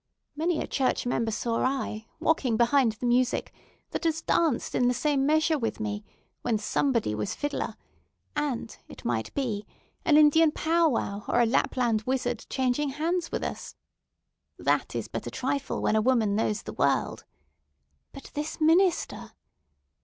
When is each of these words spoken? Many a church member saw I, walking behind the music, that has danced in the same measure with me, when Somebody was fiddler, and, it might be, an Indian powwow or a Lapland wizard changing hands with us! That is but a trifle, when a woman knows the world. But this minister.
Many 0.35 0.59
a 0.59 0.65
church 0.65 1.05
member 1.05 1.29
saw 1.29 1.57
I, 1.63 2.07
walking 2.19 2.57
behind 2.57 2.93
the 2.93 3.05
music, 3.05 3.53
that 3.91 4.03
has 4.03 4.23
danced 4.23 4.73
in 4.73 4.87
the 4.87 4.95
same 4.95 5.27
measure 5.27 5.59
with 5.59 5.79
me, 5.79 6.03
when 6.41 6.57
Somebody 6.57 7.13
was 7.13 7.35
fiddler, 7.35 7.75
and, 8.35 8.75
it 8.87 9.05
might 9.05 9.31
be, 9.35 9.67
an 10.03 10.17
Indian 10.17 10.51
powwow 10.53 11.23
or 11.27 11.39
a 11.39 11.45
Lapland 11.45 12.01
wizard 12.01 12.47
changing 12.49 12.89
hands 12.89 13.31
with 13.31 13.43
us! 13.43 13.75
That 14.57 14.95
is 14.95 15.07
but 15.07 15.27
a 15.27 15.29
trifle, 15.29 15.83
when 15.83 15.95
a 15.95 16.01
woman 16.01 16.35
knows 16.35 16.63
the 16.63 16.73
world. 16.73 17.25
But 18.11 18.31
this 18.33 18.59
minister. 18.59 19.33